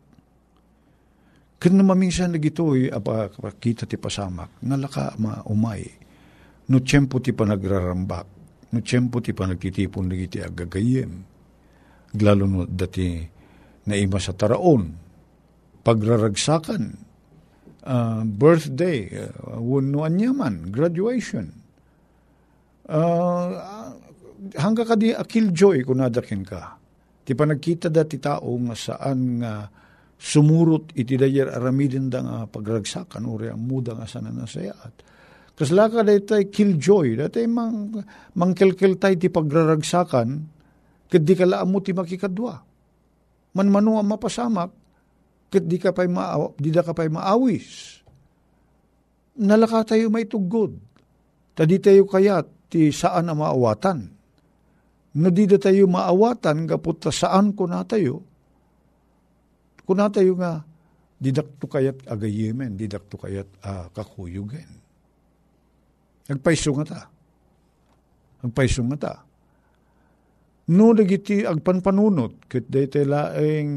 Kan 1.58 1.78
maminsan 1.82 2.34
na 2.34 2.42
gito'y 2.42 2.90
apa 2.90 3.34
kita 3.62 3.86
ti 3.86 3.98
pasamak, 3.98 4.62
nga 4.62 4.78
laka 4.78 5.14
ma 5.22 5.46
umay 5.46 5.86
no 6.70 6.82
tiyempo 6.82 7.22
ti 7.22 7.34
panagrarambak, 7.34 8.28
no 8.74 8.78
tiyempo 8.82 9.22
ti 9.22 9.34
panagtitipon 9.34 10.10
na 10.10 10.18
iti 10.18 10.42
agagayem, 10.42 11.31
lalo 12.20 12.44
no 12.48 12.62
dati 12.68 13.24
na 13.88 13.96
ima 13.96 14.20
sa 14.20 14.36
taraon, 14.36 14.94
pagraragsakan, 15.82 16.84
uh, 17.88 18.22
birthday, 18.28 19.10
uh, 19.10 19.58
wano 19.58 20.04
anyaman, 20.06 20.70
graduation. 20.70 21.50
Uh, 22.92 23.50
hangga 24.58 24.84
ka 24.84 24.96
di 25.00 25.16
akil 25.16 25.56
joy 25.56 25.82
kung 25.88 26.04
nadakin 26.04 26.44
ka. 26.44 26.78
Ti 27.22 27.32
panagkita 27.38 27.88
dati 27.88 28.18
tao 28.18 28.58
nga 28.68 28.76
saan 28.76 29.40
nga 29.40 29.70
sumurot 30.22 30.94
iti 30.94 31.18
dayer 31.18 31.50
aramidin 31.50 32.10
da 32.10 32.20
nga 32.22 32.38
pagragsakan 32.46 33.26
uri 33.26 33.50
ang 33.50 33.66
muda 33.66 33.98
nga 33.98 34.06
sana 34.06 34.30
nasayaat 34.30 35.12
Kasla 35.62 35.94
ka 35.94 36.02
daytay 36.02 36.50
killjoy, 36.50 37.22
daytay 37.22 37.46
mang, 37.46 37.94
mangkelkel 38.34 38.98
tay 38.98 39.14
ti 39.20 39.30
pagraragsakan, 39.30 40.42
ket 41.12 41.28
di 41.28 41.36
ka 41.36 41.44
mo 41.68 41.84
ti 41.84 41.92
makikadwa. 41.92 42.64
Manmano 43.52 44.00
ang 44.00 44.08
mapasamak, 44.08 44.72
ket 45.52 45.68
di 45.68 45.76
ka 45.76 45.92
pa'y 45.92 46.08
maaw, 46.08 46.56
di 46.56 46.72
maawis. 47.12 48.00
Nalaka 49.44 49.92
tayo 49.92 50.08
may 50.08 50.24
tugod. 50.24 50.80
Tadi 51.52 51.76
tayo 51.84 52.08
kayat 52.08 52.72
ti 52.72 52.96
saan 52.96 53.28
ang 53.28 53.44
maawatan. 53.44 54.00
No 55.12 55.28
tayo 55.36 55.84
maawatan, 55.92 56.72
kaput 56.72 57.04
saan 57.12 57.52
ko 57.52 57.68
na 57.68 57.84
tayo, 57.84 58.24
ko 59.84 59.92
na 59.92 60.08
tayo 60.08 60.40
nga, 60.40 60.64
didakto 61.20 61.68
kayat 61.68 62.08
agayemen, 62.08 62.80
didakto 62.80 63.20
kayat 63.20 63.52
uh, 63.68 63.92
kakuyugen. 63.92 64.80
Nagpaiso 66.32 66.72
nga 66.80 66.86
ta. 66.88 67.02
Nagpaiso 68.40 68.88
nga 68.88 68.98
ta. 68.98 69.14
No 70.70 70.94
dagiti 70.94 71.42
agpanpanunot 71.42 72.46
ket 72.46 72.70
dayta 72.70 73.02
laeng 73.02 73.70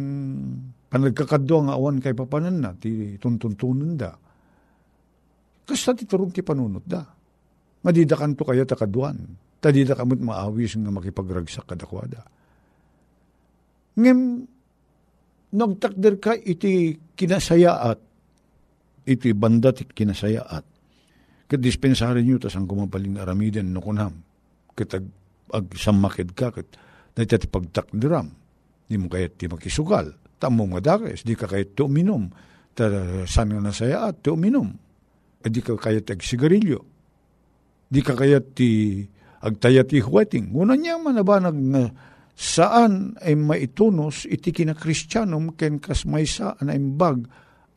panagkakadwa 0.92 1.58
nga 1.70 1.74
awan 1.80 1.96
kay 1.98 2.12
papanan 2.12 2.60
na 2.60 2.70
ti 2.76 3.16
tuntuntunan 3.16 3.96
da. 3.96 4.12
Kasta 5.64 5.96
ti 5.96 6.04
turong 6.04 6.30
ti 6.30 6.44
panunot 6.44 6.84
da. 6.84 7.00
Madidakan 7.84 8.36
to 8.36 8.44
kaya 8.44 8.68
takadwan. 8.68 9.16
Tadida 9.64 9.96
kamot 9.96 10.20
maawis 10.20 10.76
nga 10.76 10.92
makipagragsak 10.92 11.64
kadakwada. 11.64 12.20
Ngem 13.96 14.44
nagtakder 15.56 16.20
ka 16.20 16.36
iti 16.36 17.00
kinasayaat 17.16 17.98
iti 19.08 19.32
banda 19.32 19.72
ti 19.72 19.88
kinasayaat 19.88 20.74
Kat 21.44 21.60
dispensarin 21.60 22.24
nyo, 22.24 22.40
tas 22.40 22.56
ang 22.56 22.64
kumapaling 22.64 23.20
aramiden 23.20 23.68
no 23.68 23.84
kunam. 23.84 24.24
Kat 24.72 24.96
ag, 25.54 25.70
samakid 25.78 26.34
ka, 26.34 26.50
kat 26.50 26.66
dahil 27.14 27.30
ti 27.30 27.46
pagtakdiram. 27.46 28.26
Di 28.90 28.98
mo 28.98 29.06
kayat 29.06 29.38
ti 29.38 29.46
makisugal. 29.46 30.18
Tamo 30.36 30.66
nga 30.74 30.82
dakes, 30.82 31.22
di 31.22 31.38
ka 31.38 31.46
kayat 31.46 31.78
ti 31.78 31.86
uminom. 31.86 32.28
Ta, 32.74 32.90
san 33.24 33.54
nga 33.54 33.62
nasayaat, 33.62 34.20
ti 34.20 34.28
uminom. 34.34 34.68
E 35.40 35.46
di 35.46 35.62
ka 35.62 35.78
kayat 35.78 36.10
ag 36.10 36.20
sigarilyo. 36.20 36.80
Di 37.86 38.00
ka 38.02 38.18
kayat 38.18 38.58
ti 38.58 39.00
agtayat 39.44 39.94
ti 39.94 40.02
huweting. 40.02 40.50
Una 40.50 40.74
niya 40.74 40.98
manabanag 40.98 41.54
na 41.54 41.82
saan 42.34 43.14
ay 43.22 43.38
maitunos 43.38 44.26
iti 44.26 44.50
kina 44.50 44.74
kristyanum 44.74 45.54
ken 45.54 45.78
kas 45.78 46.02
maysa 46.02 46.58
na 46.66 46.74
imbag 46.74 47.22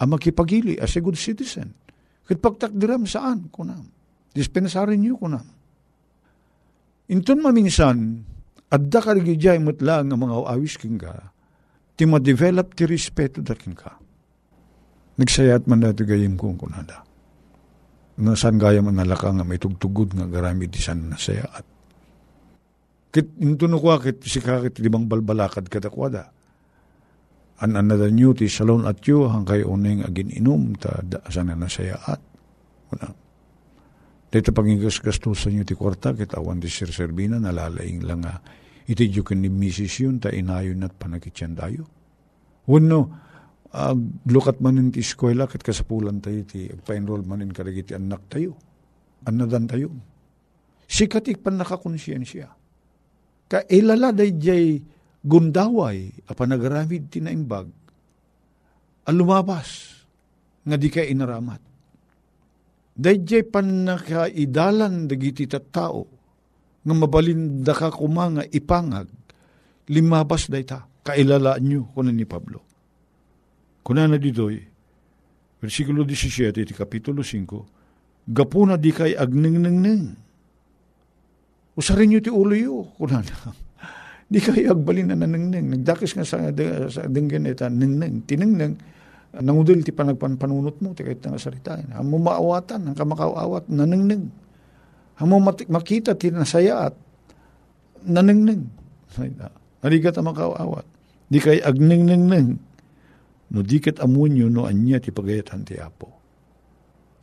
ang 0.01 0.09
makipagili 0.09 0.81
as 0.81 0.97
a 0.97 1.01
good 1.03 1.19
citizen. 1.19 1.77
Kat 2.25 2.41
pagtakdiram 2.41 3.05
saan 3.05 3.53
kunam. 3.53 3.85
Dispensarin 4.33 5.01
niyo 5.01 5.21
kunam. 5.21 5.56
Inton 7.07 7.39
maminsan, 7.39 8.23
adda 8.67 8.99
ka 8.99 9.15
mutla 9.63 10.03
nga 10.03 10.15
mga 10.19 10.35
awis 10.51 10.75
king 10.75 10.99
ka, 10.99 11.31
ti 11.95 12.03
ma-develop 12.03 12.75
ti 12.75 12.83
respeto 12.83 13.39
da 13.39 13.55
king 13.55 13.75
ka. 13.75 13.95
Nagsayat 15.17 15.65
man 15.65 15.81
dati 15.81 16.03
gayim 16.03 16.37
kong 16.37 16.59
kunada. 16.59 17.01
Nga 18.17 18.49
gaya 18.59 18.81
man 18.83 18.97
nalaka 18.99 19.33
nga 19.33 19.45
may 19.45 19.57
tugtugod 19.57 20.13
nga 20.13 20.27
garami 20.29 20.67
di 20.69 20.77
san 20.77 21.09
nasayaat. 21.09 21.65
Kit 23.13 23.39
intuno 23.39 23.79
ko 23.79 23.97
kit 23.97 24.21
si 24.27 24.43
kakit 24.43 24.77
limang 24.83 25.07
balbalakad 25.07 25.65
kadakwada 25.71 26.37
an 27.57 27.73
another 27.73 28.13
new 28.13 28.37
ti 28.37 28.45
salon 28.45 28.85
at 28.85 29.01
you 29.09 29.25
hangkay 29.25 29.65
uneng 29.65 30.05
agin 30.05 30.29
inum 30.29 30.77
ta 30.77 31.01
da, 31.01 31.17
sana 31.29 31.57
nasayaat. 31.57 32.21
Wala. 32.93 33.07
Dito 34.27 34.51
pangigas 34.51 34.99
gastusan 34.99 35.55
nyo 35.55 35.63
ti 35.63 35.71
kwarta 35.71 36.11
kita 36.11 36.43
awan 36.43 36.59
ti 36.59 36.67
Sir 36.67 36.91
Servina 36.91 37.39
nalalaing 37.39 38.03
lang 38.03 38.27
nga 38.27 38.43
iti 38.87 39.07
jukin 39.07 39.39
ni 39.39 39.47
Mrs. 39.47 39.93
yun 40.03 40.19
ta 40.19 40.31
inayon 40.31 40.83
at 40.83 40.95
panakityan 40.99 41.55
tayo. 41.55 41.87
Wano, 42.67 42.99
uh, 43.71 43.95
manin 44.59 44.91
ti 44.91 44.99
eskwela 44.99 45.47
kat 45.47 45.63
kasapulan 45.63 46.19
tayo 46.19 46.43
ti 46.43 46.67
agpa-enroll 46.67 47.23
manin 47.23 47.55
karagiti 47.55 47.95
anak 47.95 48.27
tayo. 48.27 48.59
Anadan 49.23 49.67
tayo. 49.67 49.91
Sikat 50.87 51.31
ikpan 51.31 51.59
nakakonsiyensya. 51.59 52.47
Ka 53.47 53.63
ilala 53.71 54.11
day 54.11 54.35
jay 54.35 54.79
gundaway 55.23 56.11
apa 56.27 56.43
nagaramid 56.43 57.07
tinaimbag 57.11 57.67
ang 59.07 59.15
lumabas 59.15 60.03
nga 60.67 60.75
di 60.75 60.91
ka 60.91 60.99
inaramat. 60.99 61.63
Dayjay 62.97 63.45
pan 63.45 63.85
nakaidalan 63.85 65.05
dagiti 65.05 65.45
tao 65.45 66.09
nga 66.81 66.93
mabalinda 66.97 67.77
ka 67.77 67.93
kumanga 67.93 68.41
ipangag 68.49 69.05
limabas 69.93 70.49
dayta 70.49 70.89
kailalaan 71.05 71.61
nyo 71.61 71.81
kunan 71.93 72.17
ni 72.17 72.25
Pablo. 72.25 72.65
Kuna 73.85 74.09
na 74.09 74.19
ditoy, 74.19 74.59
versikulo 75.63 76.03
17, 76.03 76.51
iti 76.51 76.73
kapitulo 76.75 77.23
5, 77.23 78.27
Gapuna 78.27 78.75
di 78.75 78.91
kay 78.91 79.15
agningningning. 79.15 80.11
Usarin 81.79 82.11
nyo 82.11 82.19
ti 82.19 82.27
ulo 82.27 82.51
yo, 82.51 82.83
kuna 82.99 83.23
na. 83.23 83.35
Di 84.27 84.43
kayo 84.43 84.75
agbalin 84.75 85.07
na 85.07 85.15
naningning. 85.15 85.71
Nagdakis 85.71 86.11
nga 86.11 86.27
sa, 86.27 86.51
sa 86.91 87.07
dinggan 87.07 87.47
ita, 87.47 87.71
ningneng, 87.71 88.27
tiningning, 88.27 88.75
nangudil 89.35 89.83
ti 89.83 89.91
panagpanpanunot 89.91 90.79
mo, 90.79 90.95
ti 90.95 91.03
kahit 91.03 91.19
nga 91.23 91.39
saritain. 91.39 91.91
Hamo 91.91 92.15
maawatan, 92.21 92.91
ang 92.91 92.97
kamakaawat, 92.97 93.67
naningning. 93.67 94.31
Hamo 95.17 95.41
makita 95.43 96.13
ti 96.13 96.29
nasaya 96.29 96.91
at 96.91 96.95
naningning. 98.05 98.69
Arigat 99.81 100.17
ang 100.17 100.29
makaawat. 100.29 100.85
Di 101.27 101.41
kayo 101.41 101.59
agningningneng. 101.65 102.49
No 103.47 103.63
diket 103.63 104.03
amunyo 104.03 104.51
no 104.51 104.67
anya 104.67 104.99
ti 104.99 105.11
pagayatan 105.11 105.63
ti 105.63 105.79
apo. 105.79 106.11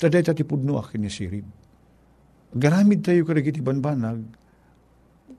Taday 0.00 0.24
ti 0.24 0.44
pudno 0.44 0.80
akin 0.80 1.00
ni 1.04 1.10
sirib. 1.12 1.46
Garamid 2.54 3.02
tayo 3.02 3.26
karagiti 3.26 3.60
banbanag. 3.60 4.22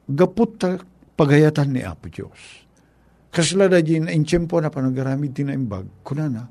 Gapot 0.05 0.51
ta 0.59 0.77
pagayatan 1.15 1.71
ni 1.71 1.81
Apo 1.81 2.11
Diyos. 2.11 2.64
Kasla 3.35 3.67
da 3.67 3.83
din, 3.83 4.07
in 4.07 4.23
tiyempo 4.23 4.55
na 4.63 4.71
panagaramid 4.71 5.35
tinaimbag, 5.35 6.07
kunana, 6.07 6.47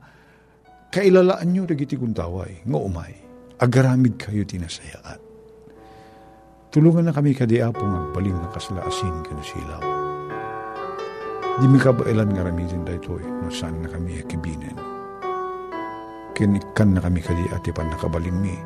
kailalaan 0.92 1.48
nyo 1.48 1.64
dagiti 1.64 1.96
kuntaway, 1.96 2.60
nga 2.60 2.76
umay, 2.76 3.16
agaramid 3.56 4.20
kayo 4.20 4.44
tinasayaan. 4.44 5.16
Tulungan 6.68 7.08
na 7.08 7.16
kami 7.16 7.32
kadi 7.32 7.64
Apo 7.64 7.86
magbaling 7.88 8.36
na 8.36 8.52
kasla 8.52 8.84
asin 8.84 9.24
silaw. 9.40 9.80
Di 11.56 11.70
mi 11.70 11.78
kabailan 11.78 12.34
nga 12.34 12.44
ramidin 12.44 12.82
da 12.82 12.98
ito 12.98 13.14
eh, 13.14 13.24
no 13.24 13.46
saan 13.46 13.78
na 13.80 13.88
kami 13.88 14.18
akibinin. 14.18 14.74
Kinikan 16.34 16.92
na 16.92 17.00
kami 17.00 17.22
kadi 17.22 17.46
ati 17.54 17.70
pan 17.70 17.94
nakabalin 17.94 18.36
mi. 18.42 18.58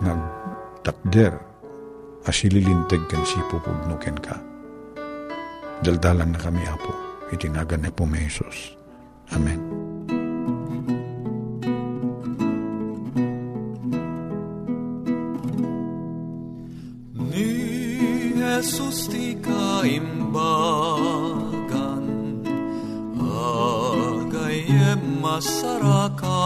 Nagtakder 0.00 1.36
asililintag 2.24 3.04
kan 3.06 3.20
si 3.22 3.36
pupugnuken 3.52 4.16
ka. 4.18 4.49
Daldalan 5.80 6.36
na 6.36 6.40
kami, 6.40 6.60
Apo. 6.68 6.92
Itinagan 7.32 7.80
na 7.86 7.90
po 7.94 8.04
may 8.04 8.28
Jesus. 8.28 8.76
Amen. 9.32 9.60
Ni 17.16 17.48
Jesus 18.36 19.08
ti 19.08 19.32
kaimbagan, 19.40 20.44
agayem 23.16 25.00
masarakan, 25.24 26.39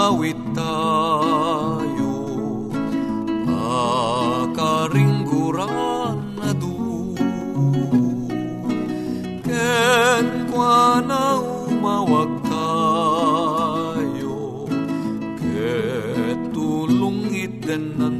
awit 0.00 0.40
tayo 0.56 2.16
Akaringguran 4.40 6.16
na 6.40 6.50
du. 6.56 7.12
Ken 9.44 10.26
kwa 10.48 11.04
na 11.04 11.36
umawag 11.68 12.32
tayo 12.48 14.36
Ket 15.36 16.40
tulong 16.56 17.20
iten 17.36 17.82
nantu 18.00 18.19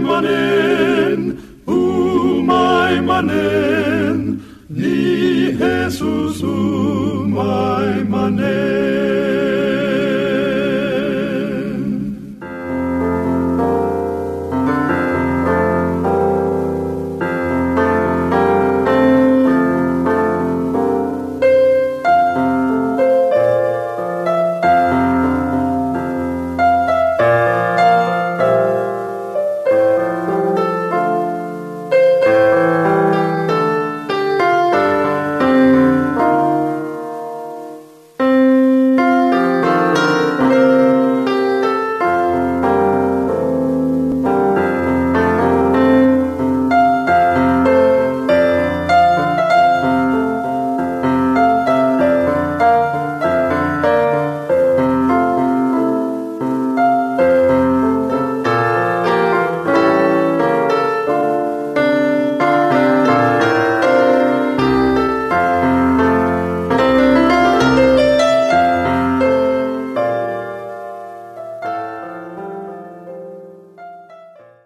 manen, 0.00 1.38
umay 1.66 3.00
manen, 3.00 4.40
ni 4.68 5.52
Jesus 5.58 6.42
umay 6.42 8.04
manen. 8.08 9.81